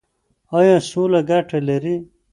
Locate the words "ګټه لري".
1.29-1.95